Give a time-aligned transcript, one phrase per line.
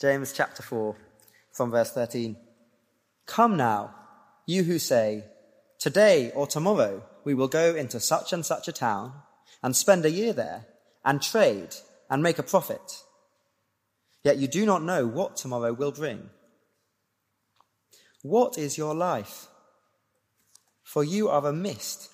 [0.00, 0.96] James chapter 4,
[1.52, 2.34] from verse 13.
[3.26, 3.94] Come now,
[4.46, 5.24] you who say,
[5.78, 9.12] Today or tomorrow we will go into such and such a town
[9.62, 10.64] and spend a year there
[11.04, 11.74] and trade
[12.08, 13.02] and make a profit.
[14.24, 16.30] Yet you do not know what tomorrow will bring.
[18.22, 19.48] What is your life?
[20.82, 22.10] For you are a mist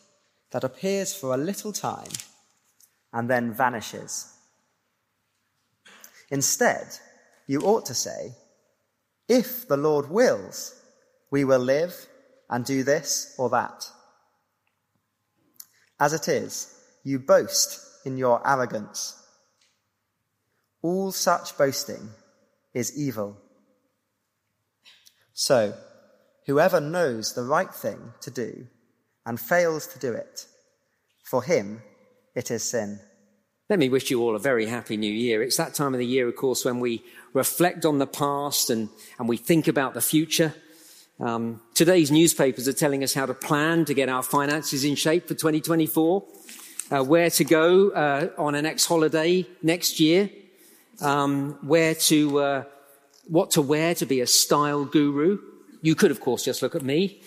[0.51, 2.11] that appears for a little time
[3.13, 4.33] and then vanishes.
[6.31, 6.99] Instead,
[7.47, 8.33] you ought to say,
[9.29, 10.75] If the Lord wills,
[11.31, 12.07] we will live
[12.49, 13.91] and do this or that.
[15.99, 16.75] As it is,
[17.05, 19.21] you boast in your arrogance.
[20.83, 22.11] All such boasting
[22.75, 23.37] is evil.
[25.33, 25.75] So,
[26.47, 28.67] whoever knows the right thing to do
[29.25, 30.47] and fails to do it,
[31.25, 31.83] for him
[32.35, 33.01] it is sin.
[33.69, 35.43] Let me wish you all a very happy new year.
[35.43, 38.89] It's that time of the year, of course, when we reflect on the past and,
[39.19, 40.55] and we think about the future.
[41.19, 45.27] Um, today's newspapers are telling us how to plan to get our finances in shape
[45.27, 46.25] for 2024,
[46.93, 50.31] uh, where to go uh, on a next holiday next year,
[51.01, 52.65] um, where to, uh,
[53.27, 55.41] what to wear to be a style guru.
[55.83, 57.21] You could, of course, just look at me.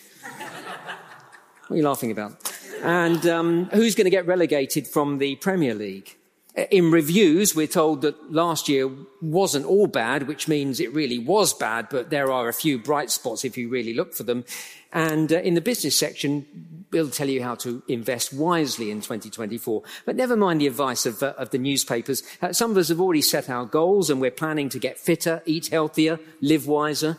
[1.68, 2.50] what are you laughing about?
[2.82, 6.16] And um, who's going to get relegated from the Premier League?
[6.56, 8.90] In reviews, we're told that last year
[9.22, 13.12] wasn't all bad, which means it really was bad, but there are a few bright
[13.12, 14.44] spots if you really look for them.
[14.92, 19.84] And uh, in the business section, we'll tell you how to invest wisely in 2024.
[20.06, 22.24] But never mind the advice of, uh, of the newspapers.
[22.42, 25.44] Uh, some of us have already set our goals and we're planning to get fitter,
[25.46, 27.18] eat healthier, live wiser.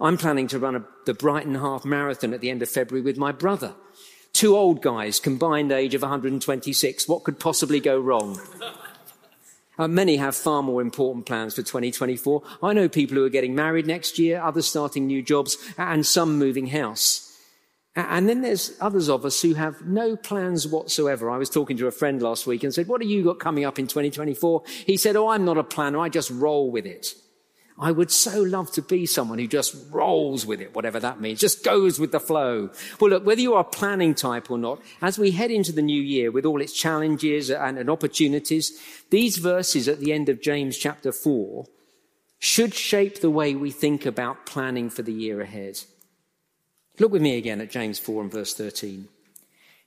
[0.00, 3.16] I'm planning to run a, the Brighton Half Marathon at the end of February with
[3.16, 3.74] my brother.
[4.34, 7.08] Two old guys, combined age of 126.
[7.08, 8.38] What could possibly go wrong?
[9.76, 12.44] Uh, many have far more important plans for 2024.
[12.62, 16.38] I know people who are getting married next year, others starting new jobs, and some
[16.38, 17.36] moving house.
[17.96, 21.28] And then there's others of us who have no plans whatsoever.
[21.28, 23.64] I was talking to a friend last week and said, What have you got coming
[23.64, 24.62] up in 2024?
[24.86, 25.98] He said, Oh, I'm not a planner.
[25.98, 27.14] I just roll with it.
[27.78, 31.40] I would so love to be someone who just rolls with it, whatever that means,
[31.40, 32.70] just goes with the flow.
[33.00, 35.82] Well, look, whether you are a planning type or not, as we head into the
[35.82, 38.78] new year with all its challenges and, and opportunities,
[39.10, 41.66] these verses at the end of James chapter 4
[42.38, 45.80] should shape the way we think about planning for the year ahead.
[47.00, 49.08] Look with me again at James 4 and verse 13.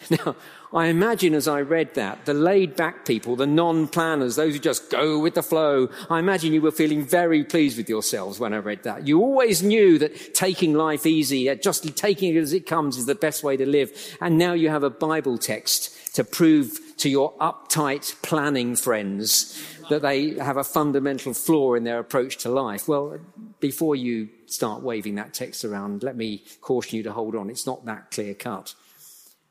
[0.10, 0.36] Now,
[0.72, 4.60] I imagine as I read that, the laid back people, the non planners, those who
[4.60, 8.54] just go with the flow, I imagine you were feeling very pleased with yourselves when
[8.54, 9.06] I read that.
[9.06, 13.14] You always knew that taking life easy, just taking it as it comes is the
[13.14, 13.90] best way to live.
[14.20, 20.02] And now you have a Bible text to prove to your uptight planning friends that
[20.02, 22.88] they have a fundamental flaw in their approach to life.
[22.88, 23.18] Well,
[23.60, 27.50] before you start waving that text around, let me caution you to hold on.
[27.50, 28.74] It's not that clear cut.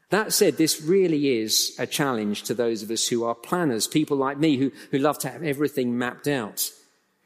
[0.10, 4.16] That said, this really is a challenge to those of us who are planners, people
[4.16, 6.70] like me who, who love to have everything mapped out.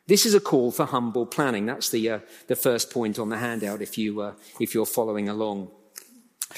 [0.08, 1.68] This is a call for humble planning.
[1.68, 5.30] That's the, uh, the first point on the handout if, you, uh, if you're following
[5.30, 5.70] along.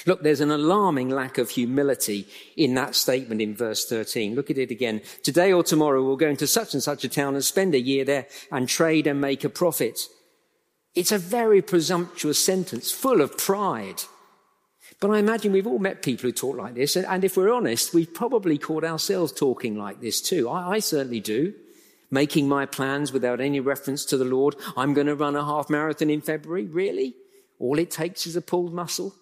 [0.05, 4.33] Look, there's an alarming lack of humility in that statement in verse 13.
[4.33, 5.01] Look at it again.
[5.23, 8.05] Today or tomorrow we'll go into such and such a town and spend a year
[8.05, 9.99] there and trade and make a profit.
[10.95, 14.03] It's a very presumptuous sentence, full of pride.
[14.99, 16.95] But I imagine we've all met people who talk like this.
[16.95, 20.49] And, if we're honest, we've probably caught ourselves talking like this too.
[20.49, 21.53] I, I certainly do.
[22.11, 24.55] Making my plans without any reference to the Lord.
[24.77, 26.65] I'm going to run a half marathon in February.
[26.65, 27.15] Really?
[27.59, 29.15] All it takes is a pulled muscle.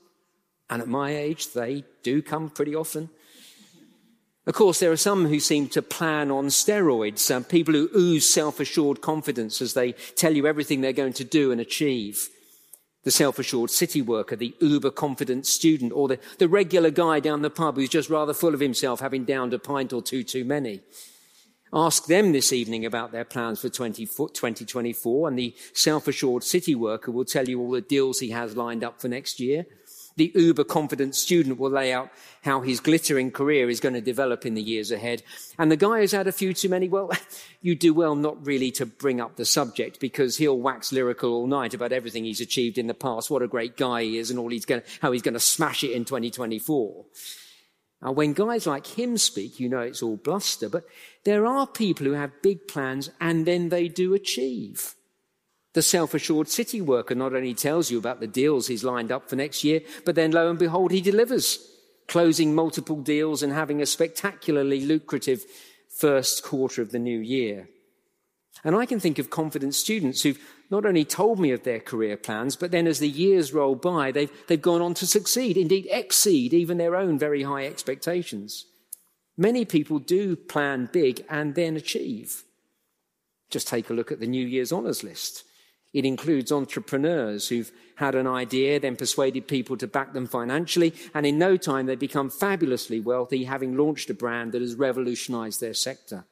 [0.69, 3.09] And at my age, they do come pretty often.
[4.47, 8.59] Of course, there are some who seem to plan on steroids, people who ooze self
[8.59, 12.27] assured confidence as they tell you everything they're going to do and achieve
[13.03, 17.49] the self-assured city worker, the uber confident student, or the, the regular guy down the
[17.49, 20.81] pub who's just rather full of himself, having downed a pint or two too many.
[21.73, 27.11] Ask them this evening about their plans for 20, 2024, and the self-assured city worker
[27.11, 29.65] will tell you all the deals he has lined up for next year.
[30.17, 32.11] The uber confident student will lay out
[32.43, 35.23] how his glittering career is going to develop in the years ahead.
[35.57, 37.11] And the guy who's had a few too many, well,
[37.61, 41.47] you do well not really to bring up the subject because he'll wax lyrical all
[41.47, 44.39] night about everything he's achieved in the past, what a great guy he is and
[44.39, 47.05] all he's going to, how he's going to smash it in 2024.
[48.01, 50.85] Now, when guys like him speak, you know it's all bluster, but
[51.23, 54.95] there are people who have big plans and then they do achieve.
[55.73, 59.29] The self assured city worker not only tells you about the deals he's lined up
[59.29, 61.65] for next year, but then lo and behold, he delivers,
[62.07, 65.45] closing multiple deals and having a spectacularly lucrative
[65.89, 67.69] first quarter of the new year.
[68.63, 70.39] And I can think of confident students who've
[70.69, 74.11] not only told me of their career plans, but then as the years roll by,
[74.11, 78.65] they've, they've gone on to succeed, indeed exceed even their own very high expectations.
[79.37, 82.43] Many people do plan big and then achieve.
[83.49, 85.45] Just take a look at the New Year's honours list.
[85.93, 91.25] It includes entrepreneurs who've had an idea, then persuaded people to back them financially, and
[91.25, 95.73] in no time they become fabulously wealthy, having launched a brand that has revolutionized their
[95.73, 96.25] sector.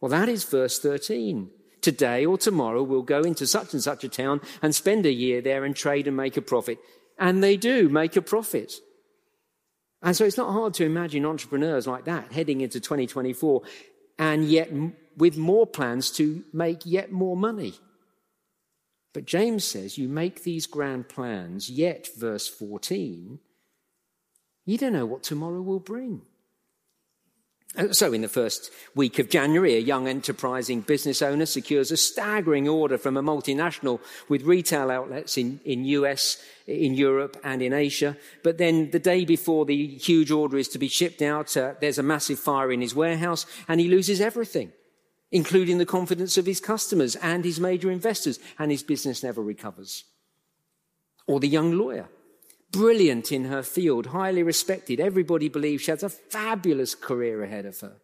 [0.00, 1.50] Well, that is verse 13.
[1.80, 5.40] Today or tomorrow we'll go into such and such a town and spend a year
[5.40, 6.78] there and trade and make a profit.
[7.18, 8.72] And they do make a profit.
[10.02, 13.62] And so it's not hard to imagine entrepreneurs like that heading into 2024
[14.18, 14.70] and yet
[15.16, 17.74] with more plans to make yet more money.
[19.16, 23.38] But James says you make these grand plans, yet, verse 14,
[24.66, 26.20] you don't know what tomorrow will bring.
[27.78, 31.96] Uh, so, in the first week of January, a young enterprising business owner secures a
[31.96, 36.36] staggering order from a multinational with retail outlets in, in US,
[36.66, 38.18] in Europe, and in Asia.
[38.42, 41.98] But then the day before the huge order is to be shipped out, uh, there's
[41.98, 44.72] a massive fire in his warehouse and he loses everything,
[45.30, 50.04] including the confidence of his customers and his major investors, and his business never recovers.
[51.26, 52.08] Or the young lawyer
[52.76, 55.00] brilliant in her field, highly respected.
[55.00, 57.96] Everybody believes she has a fabulous career ahead of her.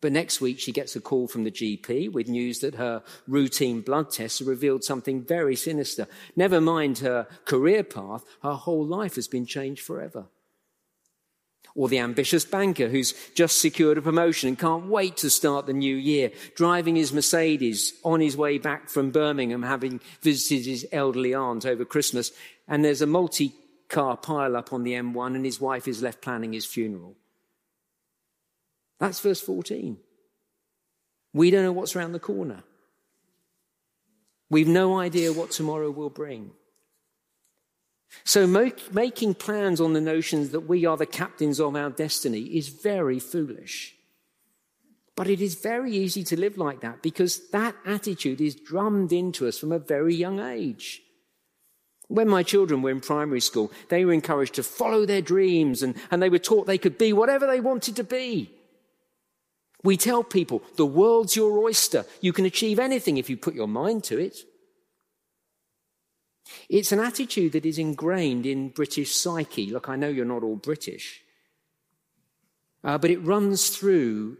[0.00, 3.80] But next week, she gets a call from the GP with news that her routine
[3.80, 6.06] blood tests revealed something very sinister.
[6.36, 10.26] Never mind her career path, her whole life has been changed forever.
[11.78, 15.72] Or the ambitious banker who's just secured a promotion and can't wait to start the
[15.72, 21.34] new year, driving his Mercedes on his way back from Birmingham, having visited his elderly
[21.34, 22.32] aunt over Christmas.
[22.66, 23.54] And there's a multi
[23.88, 27.14] car pile up on the M1 and his wife is left planning his funeral.
[28.98, 29.98] That's verse 14.
[31.32, 32.64] We don't know what's around the corner.
[34.50, 36.50] We've no idea what tomorrow will bring.
[38.24, 42.68] So, making plans on the notions that we are the captains of our destiny is
[42.68, 43.94] very foolish.
[45.14, 49.48] But it is very easy to live like that because that attitude is drummed into
[49.48, 51.02] us from a very young age.
[52.06, 55.96] When my children were in primary school, they were encouraged to follow their dreams and,
[56.10, 58.50] and they were taught they could be whatever they wanted to be.
[59.82, 62.06] We tell people the world's your oyster.
[62.20, 64.38] You can achieve anything if you put your mind to it.
[66.68, 69.70] It's an attitude that is ingrained in British psyche.
[69.70, 71.22] Look, I know you're not all British,
[72.84, 74.36] uh, but it runs through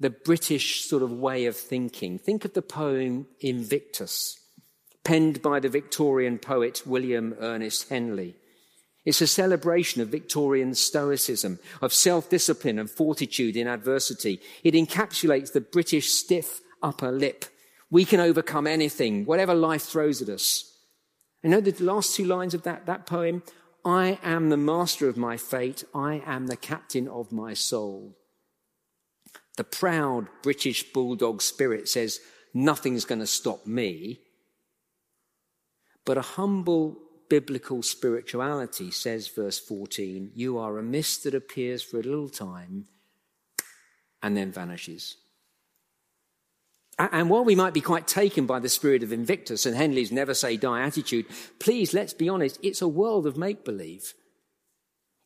[0.00, 2.18] the British sort of way of thinking.
[2.18, 4.38] Think of the poem Invictus
[5.04, 8.36] penned by the Victorian poet William Ernest Henley.
[9.04, 14.40] It's a celebration of Victorian stoicism, of self discipline and fortitude in adversity.
[14.62, 17.46] It encapsulates the British stiff upper lip.
[17.90, 20.77] We can overcome anything, whatever life throws at us.
[21.42, 23.42] And know the last two lines of that, that poem?
[23.84, 25.84] I am the master of my fate.
[25.94, 28.16] I am the captain of my soul.
[29.56, 32.20] The proud British bulldog spirit says,
[32.54, 34.20] nothing's going to stop me.
[36.04, 41.98] But a humble biblical spirituality says, verse 14, you are a mist that appears for
[41.98, 42.86] a little time
[44.22, 45.16] and then vanishes.
[46.98, 50.34] And while we might be quite taken by the spirit of Invictus and Henley's never
[50.34, 51.26] say die attitude,
[51.60, 54.14] please let's be honest, it's a world of make believe.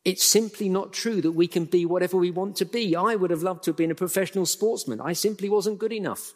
[0.05, 2.95] It's simply not true that we can be whatever we want to be.
[2.95, 5.01] I would have loved to have been a professional sportsman.
[5.01, 6.33] I simply wasn't good enough.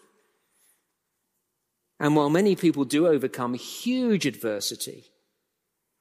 [1.99, 5.05] And while many people do overcome huge adversity,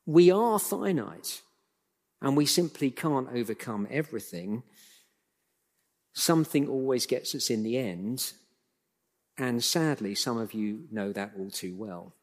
[0.06, 1.42] we are finite
[2.22, 4.62] and we simply can't overcome everything.
[6.14, 8.32] Something always gets us in the end.
[9.38, 12.14] And sadly, some of you know that all too well.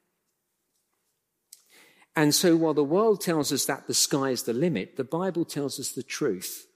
[2.16, 5.46] And so while the world tells us that the sky is the limit, the Bible
[5.46, 6.68] tells us the truth.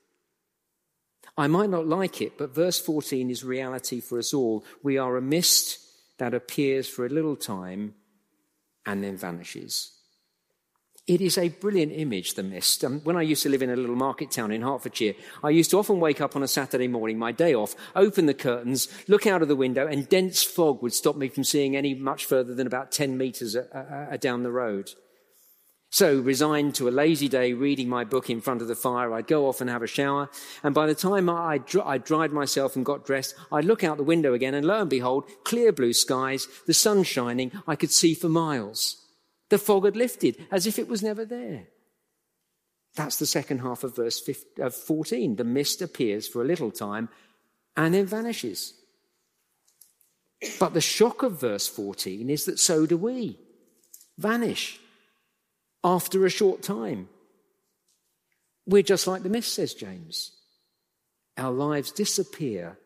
[1.38, 4.66] I might not like it, but verse 14 is reality for us all.
[4.82, 5.80] We are a mist
[6.18, 7.94] that appears for a little time
[8.86, 9.97] and then vanishes.
[11.08, 12.84] It is a brilliant image, the mist.
[12.84, 15.72] Um, when I used to live in a little market town in Hertfordshire, I used
[15.72, 19.26] to often wake up on a Saturday morning, my day off, open the curtains, look
[19.26, 22.54] out of the window, and dense fog would stop me from seeing any much further
[22.54, 24.92] than about 10 metres a, uh, a, uh, a uh, down the road.
[25.90, 29.28] So, resigned to a lazy day reading my book in front of the fire, I'd
[29.28, 30.30] go off and have a shower.
[30.62, 34.04] And by the time I, I dried myself and got dressed, I'd look out the
[34.04, 38.14] window again, and lo and behold, clear blue skies, the sun shining, I could see
[38.14, 39.07] for miles.
[39.50, 41.68] The fog had lifted as if it was never there.
[42.96, 45.36] That's the second half of verse 14.
[45.36, 47.10] The mist appears for a little time
[47.76, 48.74] and then vanishes.
[50.60, 53.40] But the shock of verse 14 is that so do we
[54.18, 54.80] vanish
[55.84, 57.08] after a short time.
[58.66, 60.32] We're just like the mist, says James.
[61.38, 62.78] Our lives disappear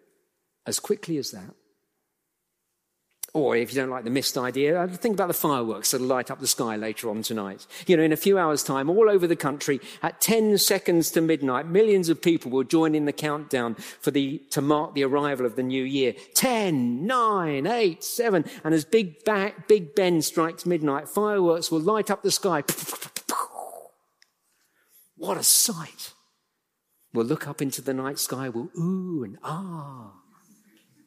[0.65, 1.55] as quickly as that.
[3.33, 6.29] Or if you don't like the mist idea, uh, think about the fireworks that'll light
[6.29, 7.65] up the sky later on tonight.
[7.87, 11.21] You know, in a few hours' time, all over the country, at 10 seconds to
[11.21, 15.45] midnight, millions of people will join in the countdown for the, to mark the arrival
[15.45, 16.13] of the new year.
[16.33, 18.45] 10, 9, 8, 7.
[18.65, 22.63] And as Big, back, Big Ben strikes midnight, fireworks will light up the sky.
[25.21, 26.13] What a sight.
[27.13, 30.13] We'll look up into the night sky, we'll ooh and ah.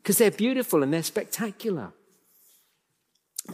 [0.00, 1.92] Because they're beautiful and they're spectacular.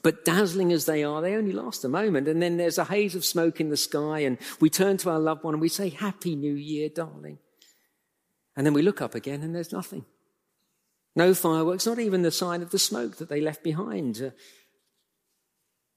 [0.03, 2.29] But dazzling as they are, they only last a moment.
[2.29, 5.19] And then there's a haze of smoke in the sky, and we turn to our
[5.19, 7.39] loved one and we say, Happy New Year, darling.
[8.57, 10.05] And then we look up again and there's nothing.
[11.17, 14.23] No fireworks, not even the sign of the smoke that they left behind.
[14.23, 14.31] Uh,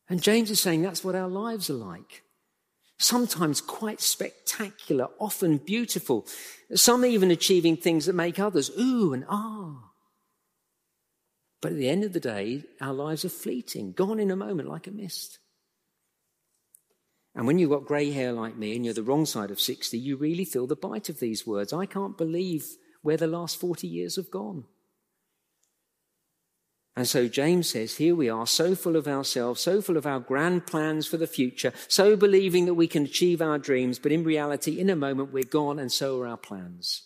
[0.09, 2.23] and James is saying that's what our lives are like.
[2.97, 6.25] Sometimes quite spectacular, often beautiful,
[6.73, 9.92] some even achieving things that make others ooh and ah.
[11.63, 14.67] But at the end of the day, our lives are fleeting, gone in a moment
[14.67, 15.39] like a mist.
[17.33, 19.97] And when you've got grey hair like me and you're the wrong side of 60,
[19.97, 21.71] you really feel the bite of these words.
[21.71, 22.65] I can't believe
[23.01, 24.65] where the last 40 years have gone.
[26.97, 30.19] And so James says, here we are, so full of ourselves, so full of our
[30.19, 34.25] grand plans for the future, so believing that we can achieve our dreams, but in
[34.25, 37.03] reality, in a moment, we're gone and so are our plans.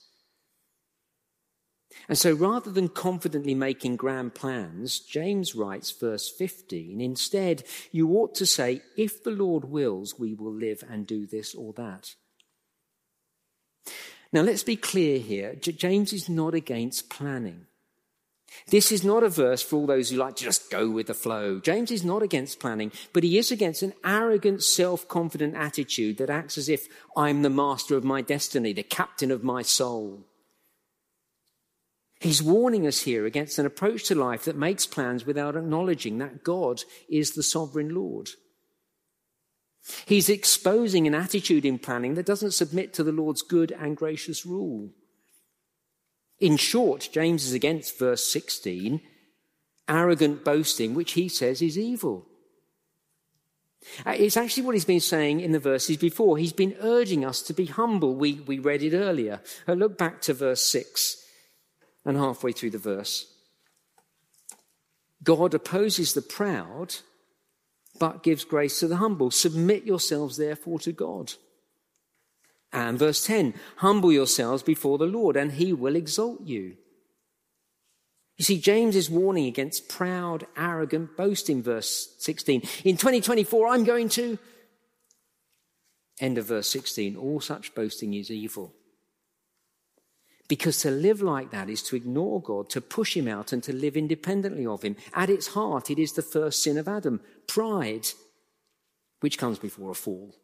[2.09, 8.35] And so rather than confidently making grand plans, James writes, verse 15, instead, you ought
[8.35, 12.15] to say, if the Lord wills, we will live and do this or that.
[14.31, 15.55] Now let's be clear here.
[15.55, 17.65] James is not against planning.
[18.69, 21.13] This is not a verse for all those who like to just go with the
[21.13, 21.59] flow.
[21.59, 26.57] James is not against planning, but he is against an arrogant, self-confident attitude that acts
[26.57, 30.25] as if I'm the master of my destiny, the captain of my soul.
[32.19, 36.43] He's warning us here against an approach to life that makes plans without acknowledging that
[36.43, 38.29] God is the sovereign Lord.
[40.05, 44.45] He's exposing an attitude in planning that doesn't submit to the Lord's good and gracious
[44.45, 44.89] rule.
[46.39, 48.99] In short, James is against verse 16,
[49.87, 52.27] arrogant boasting, which he says is evil.
[54.05, 56.37] It's actually what he's been saying in the verses before.
[56.37, 58.15] He's been urging us to be humble.
[58.15, 59.39] We, we read it earlier.
[59.67, 61.23] Uh, look back to verse 6
[62.07, 63.27] and halfway through the verse.
[65.23, 66.95] God opposes the proud,
[67.99, 69.29] but gives grace to the humble.
[69.29, 71.33] Submit yourselves, therefore, to God.
[72.71, 76.77] And verse 10 Humble yourselves before the Lord, and he will exalt you.
[78.37, 82.61] You see, James is warning against proud, arrogant boasting, verse 16.
[82.85, 84.37] In 2024, I'm going to.
[86.19, 87.15] End of verse 16.
[87.17, 88.73] All such boasting is evil.
[90.47, 93.73] Because to live like that is to ignore God, to push him out, and to
[93.73, 94.95] live independently of him.
[95.13, 98.07] At its heart, it is the first sin of Adam pride,
[99.19, 100.35] which comes before a fall.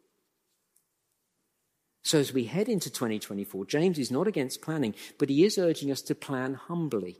[2.02, 5.90] So as we head into 2024, James is not against planning, but he is urging
[5.90, 7.16] us to plan humbly,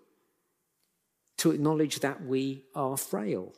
[1.38, 3.54] to acknowledge that we are frail.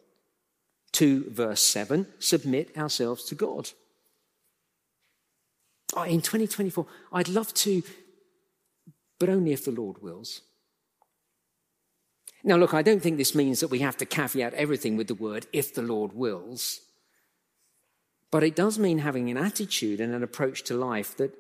[0.92, 3.71] To verse 7, submit ourselves to God.
[5.95, 7.83] Oh, in 2024, I'd love to
[9.18, 10.42] but only if the Lord wills.
[12.44, 15.14] Now, look, I don't think this means that we have to caveat everything with the
[15.14, 16.80] word if the Lord wills.
[18.30, 21.32] But it does mean having an attitude and an approach to life that,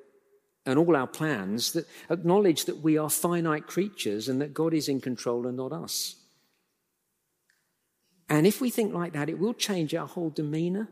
[0.64, 4.88] and all our plans, that acknowledge that we are finite creatures and that God is
[4.88, 6.16] in control and not us.
[8.28, 10.88] And if we think like that, it will change our whole demeanor,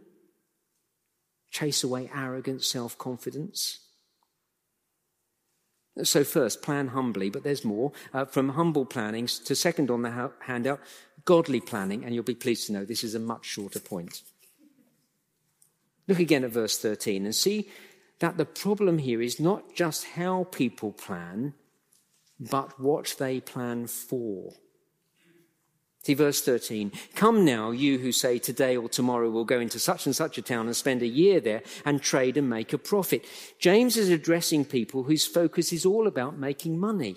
[1.51, 3.81] chase away arrogant self confidence.
[6.03, 7.93] So, first, plan humbly, but there's more.
[8.13, 10.81] Uh, from humble planning to second on the ha- handout,
[11.25, 14.23] godly planning, and you'll be pleased to know this is a much shorter point.
[16.09, 17.69] Look again at verse 13 and see
[18.19, 21.55] that the problem here is not just how people plan,
[22.39, 24.53] but what they plan for.
[26.05, 26.93] See verse 13.
[27.15, 30.43] Come now, you who say today or tomorrow we'll go into such and such a
[30.43, 33.25] town and spend a year there and trade and make a profit.
[33.59, 37.17] James is addressing people whose focus is all about making money.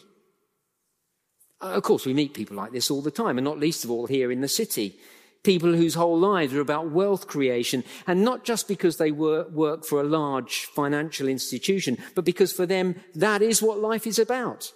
[1.60, 3.91] Uh, of course, we meet people like this all the time, and not least of
[3.91, 4.98] all here in the city.
[5.44, 10.00] People whose whole lives are about wealth creation, and not just because they work for
[10.00, 14.72] a large financial institution, but because for them that is what life is about.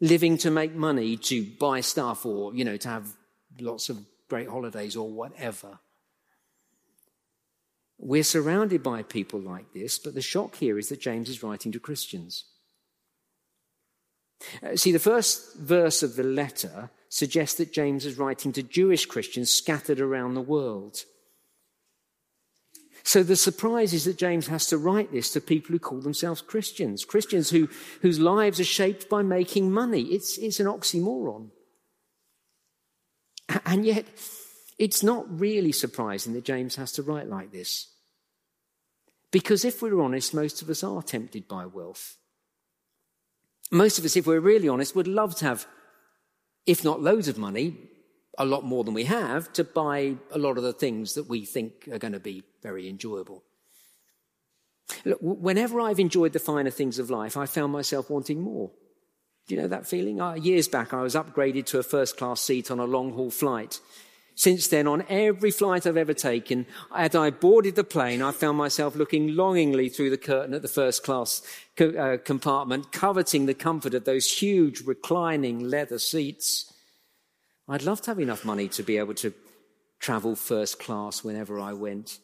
[0.00, 3.14] Living to make money, to buy stuff, or, you know, to have
[3.60, 3.98] lots of
[4.28, 5.78] great holidays or whatever.
[7.98, 11.72] We're surrounded by people like this, but the shock here is that James is writing
[11.72, 12.44] to Christians.
[14.62, 19.06] Uh, see, the first verse of the letter suggests that James is writing to Jewish
[19.06, 21.04] Christians scattered around the world.
[23.06, 26.42] So the surprise is that James has to write this to people who call themselves
[26.42, 27.68] Christians, Christians who,
[28.02, 30.02] whose lives are shaped by making money.
[30.06, 31.50] It's, it's an oxymoron.
[33.64, 34.06] And yet,
[34.76, 37.86] it's not really surprising that James has to write like this.
[39.30, 42.16] Because if we're honest, most of us are tempted by wealth.
[43.70, 45.64] Most of us, if we're really honest, would love to have,
[46.66, 47.76] if not loads of money,
[48.38, 51.44] a lot more than we have to buy a lot of the things that we
[51.44, 53.42] think are going to be very enjoyable.
[55.04, 58.70] Look, whenever I've enjoyed the finer things of life, I found myself wanting more.
[59.46, 60.20] Do you know that feeling?
[60.20, 63.30] Uh, years back, I was upgraded to a first class seat on a long haul
[63.30, 63.80] flight.
[64.34, 68.58] Since then, on every flight I've ever taken, as I boarded the plane, I found
[68.58, 71.42] myself looking longingly through the curtain at the first class
[71.74, 76.70] co- uh, compartment, coveting the comfort of those huge reclining leather seats.
[77.68, 79.34] I'd love to have enough money to be able to
[79.98, 82.18] travel first class whenever I went.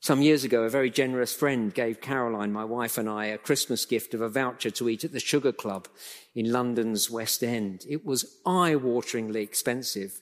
[0.00, 3.84] Some years ago, a very generous friend gave Caroline, my wife, and I a Christmas
[3.84, 5.88] gift of a voucher to eat at the Sugar Club
[6.34, 7.84] in London's West End.
[7.88, 10.20] It was eye wateringly expensive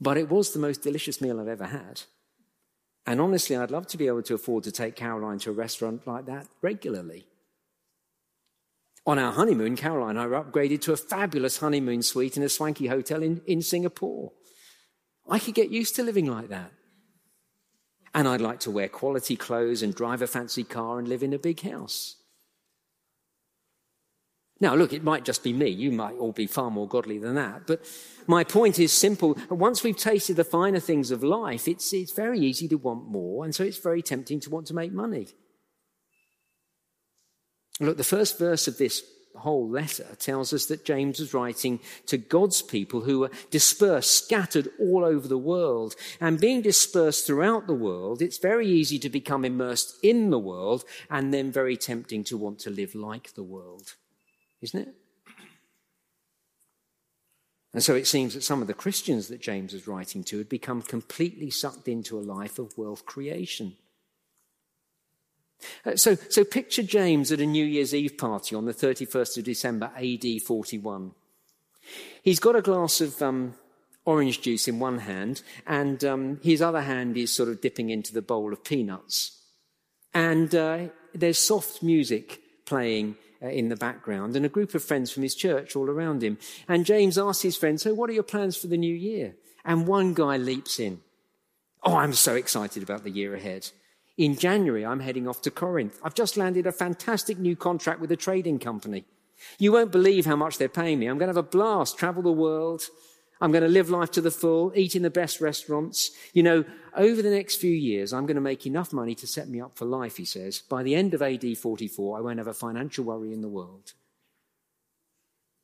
[0.00, 2.02] but it was the most delicious meal I've ever had.
[3.06, 6.06] And honestly, I'd love to be able to afford to take Caroline to a restaurant
[6.06, 7.26] like that regularly.
[9.06, 12.48] On our honeymoon, Caroline and I were upgraded to a fabulous honeymoon suite in a
[12.48, 14.32] swanky hotel in, in Singapore.
[15.28, 16.72] I could get used to living like that.
[18.14, 21.32] And I'd like to wear quality clothes and drive a fancy car and live in
[21.32, 22.16] a big house.
[24.60, 25.68] Now, look, it might just be me.
[25.68, 27.66] You might all be far more godly than that.
[27.66, 27.84] But
[28.26, 29.36] my point is simple.
[29.50, 33.44] Once we've tasted the finer things of life, it's, it's very easy to want more.
[33.44, 35.28] And so it's very tempting to want to make money.
[37.80, 39.02] Look, the first verse of this
[39.36, 44.68] whole letter tells us that James was writing to God's people who were dispersed, scattered
[44.78, 45.96] all over the world.
[46.20, 50.84] And being dispersed throughout the world, it's very easy to become immersed in the world
[51.10, 53.94] and then very tempting to want to live like the world
[54.64, 54.94] isn't it?
[57.74, 60.48] And so it seems that some of the Christians that James was writing to had
[60.48, 63.76] become completely sucked into a life of wealth creation.
[65.84, 69.44] Uh, so, so picture James at a New Year's Eve party on the 31st of
[69.44, 71.12] December, AD 41.
[72.22, 73.54] He's got a glass of um,
[74.04, 78.12] orange juice in one hand, and um, his other hand is sort of dipping into
[78.12, 79.40] the bowl of peanuts.
[80.12, 85.10] And uh, there's soft music playing uh, in the background and a group of friends
[85.10, 86.38] from his church all around him.
[86.68, 89.34] And James asks his friends, So, what are your plans for the new year?
[89.64, 91.00] And one guy leaps in.
[91.82, 93.70] Oh, I'm so excited about the year ahead.
[94.16, 95.98] In January, I'm heading off to Corinth.
[96.02, 99.04] I've just landed a fantastic new contract with a trading company.
[99.58, 101.06] You won't believe how much they're paying me.
[101.06, 102.82] I'm going to have a blast, travel the world.
[103.40, 106.12] I'm going to live life to the full, eat in the best restaurants.
[106.32, 106.64] You know,
[106.96, 109.76] over the next few years, I'm going to make enough money to set me up
[109.76, 110.60] for life, he says.
[110.60, 113.92] By the end of AD 44, I won't have a financial worry in the world.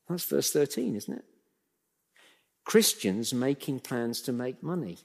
[0.09, 1.25] That's verse 13, isn't it?
[2.65, 4.99] Christians making plans to make money.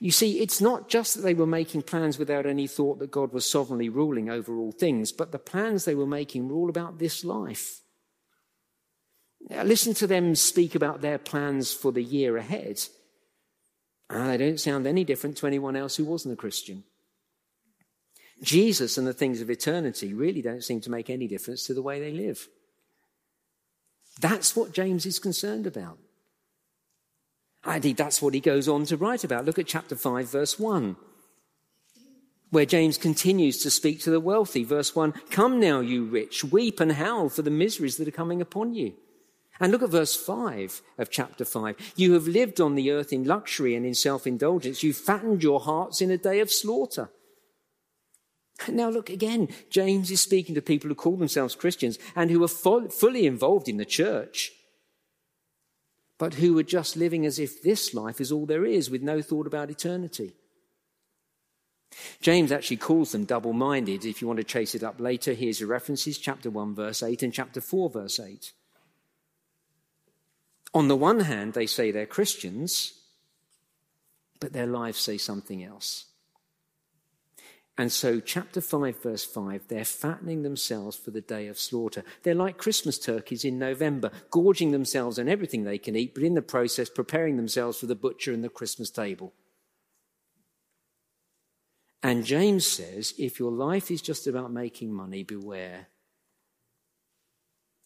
[0.00, 3.32] You see, it's not just that they were making plans without any thought that God
[3.32, 6.98] was sovereignly ruling over all things, but the plans they were making were all about
[6.98, 7.80] this life.
[9.48, 12.82] Listen to them speak about their plans for the year ahead.
[14.10, 16.84] Ah, they don't sound any different to anyone else who wasn't a Christian.
[18.42, 21.82] Jesus and the things of eternity really don't seem to make any difference to the
[21.82, 22.48] way they live.
[24.20, 25.98] That's what James is concerned about.
[27.66, 29.44] Indeed, that's what he goes on to write about.
[29.44, 30.96] Look at chapter 5, verse 1,
[32.50, 34.64] where James continues to speak to the wealthy.
[34.64, 38.40] Verse 1 Come now, you rich, weep and howl for the miseries that are coming
[38.40, 38.94] upon you.
[39.60, 41.92] And look at verse 5 of chapter 5.
[41.94, 44.82] You have lived on the earth in luxury and in self indulgence.
[44.82, 47.10] You fattened your hearts in a day of slaughter.
[48.68, 52.48] Now, look again, James is speaking to people who call themselves Christians and who are
[52.88, 54.52] fully involved in the church.
[56.20, 59.22] But who are just living as if this life is all there is with no
[59.22, 60.34] thought about eternity.
[62.20, 64.04] James actually calls them double minded.
[64.04, 67.22] If you want to chase it up later, here's your references chapter 1, verse 8,
[67.22, 68.52] and chapter 4, verse 8.
[70.74, 72.92] On the one hand, they say they're Christians,
[74.40, 76.04] but their lives say something else.
[77.78, 82.04] And so, chapter 5, verse 5, they're fattening themselves for the day of slaughter.
[82.22, 86.34] They're like Christmas turkeys in November, gorging themselves on everything they can eat, but in
[86.34, 89.32] the process, preparing themselves for the butcher and the Christmas table.
[92.02, 95.88] And James says if your life is just about making money, beware.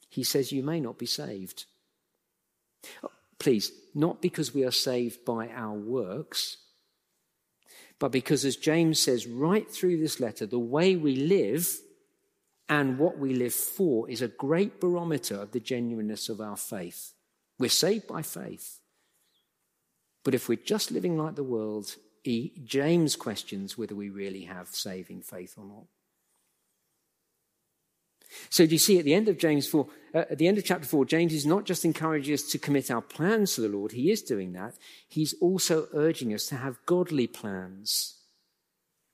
[0.08, 1.66] He says you may not be saved.
[3.38, 6.56] Please, not because we are saved by our works,
[7.98, 11.68] but because, as James says right through this letter, the way we live
[12.68, 17.12] and what we live for is a great barometer of the genuineness of our faith.
[17.58, 18.80] We're saved by faith.
[20.24, 21.94] But if we're just living like the world,
[22.64, 25.84] James questions whether we really have saving faith or not.
[28.50, 30.64] So, do you see at the end of James 4, uh, at the end of
[30.64, 33.92] chapter 4, James is not just encouraging us to commit our plans to the Lord,
[33.92, 34.74] he is doing that.
[35.08, 38.20] He's also urging us to have godly plans.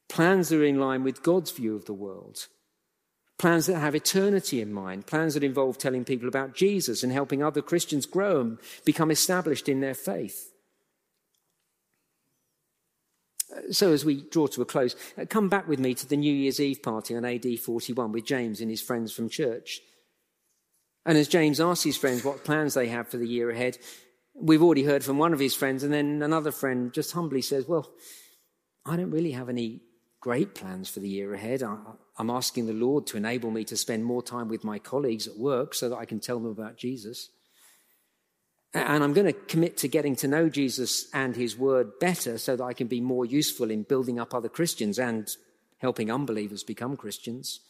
[0.09, 2.49] Plans that are in line with God's view of the world.
[3.39, 5.07] Plans that have eternity in mind.
[5.07, 9.69] Plans that involve telling people about Jesus and helping other Christians grow and become established
[9.69, 10.50] in their faith.
[13.71, 16.33] So, as we draw to a close, uh, come back with me to the New
[16.33, 19.81] Year's Eve party on AD 41 with James and his friends from church.
[21.05, 23.79] And as James asks his friends what plans they have for the year ahead,
[24.35, 27.67] we've already heard from one of his friends, and then another friend just humbly says,
[27.67, 27.91] Well,
[28.87, 29.81] I don't really have any
[30.21, 31.63] great plans for the year ahead.
[31.63, 35.39] I'm asking the Lord to enable me to spend more time with my colleagues at
[35.39, 37.31] work so that I can tell them about Jesus.
[38.73, 42.55] And I'm going to commit to getting to know Jesus and his word better so
[42.55, 45.29] that I can be more useful in building up other Christians and
[45.79, 47.61] helping unbelievers become Christians.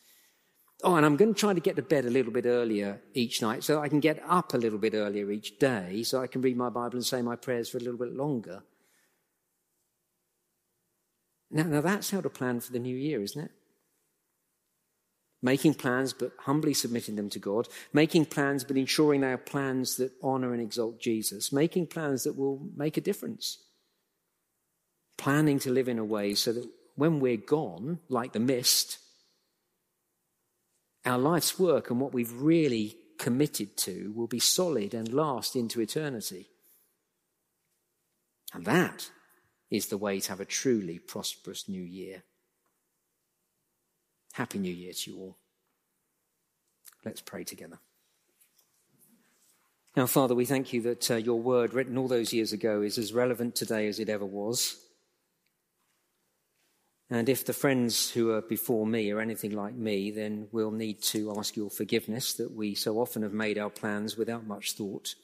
[0.82, 3.40] Oh, and I'm going to try to get to bed a little bit earlier each
[3.40, 6.42] night so I can get up a little bit earlier each day so I can
[6.42, 8.62] read my Bible and say my prayers for a little bit longer.
[11.50, 13.50] Now, now that's how to plan for the new year, isn't it?
[15.42, 19.96] Making plans but humbly submitting them to God, making plans but ensuring they are plans
[19.96, 23.58] that honor and exalt Jesus, making plans that will make a difference,
[25.16, 28.98] planning to live in a way so that when we're gone, like the mist,
[31.04, 35.80] our life's work and what we've really committed to will be solid and last into
[35.80, 36.48] eternity.
[38.52, 39.10] And that
[39.70, 42.24] is the way to have a truly prosperous new year.
[44.32, 45.36] Happy New Year to you all.
[47.04, 47.78] Let's pray together.
[49.96, 52.96] Now, Father, we thank you that uh, your word, written all those years ago, is
[52.96, 54.76] as relevant today as it ever was.
[57.10, 61.02] And if the friends who are before me are anything like me, then we'll need
[61.04, 65.16] to ask your forgiveness that we so often have made our plans without much thought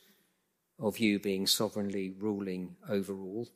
[0.80, 3.48] of you being sovereignly ruling over all.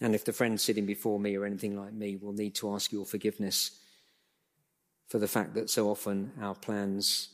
[0.00, 2.92] And if the friends sitting before me or anything like me, we'll need to ask
[2.92, 3.78] your forgiveness
[5.08, 7.28] for the fact that so often our plans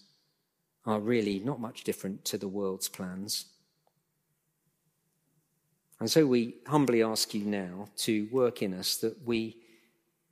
[0.85, 3.47] are really not much different to the world's plans.
[5.99, 9.57] And so we humbly ask you now to work in us that we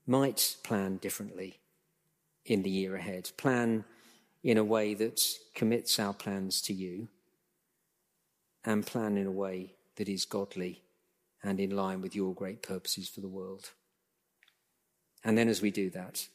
[0.06, 1.58] might plan differently
[2.44, 3.84] in the year ahead, plan
[4.42, 5.22] in a way that
[5.54, 7.08] commits our plans to you,
[8.64, 10.82] and plan in a way that is godly
[11.42, 13.70] and in line with your great purposes for the world.
[15.24, 16.28] And then as we do that,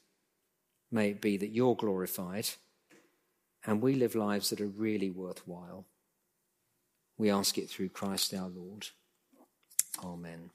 [0.92, 2.50] may it be that you're glorified
[3.66, 5.86] and we live lives that are really worthwhile.
[7.18, 8.88] We ask it through Christ our Lord.
[10.04, 10.52] Amen.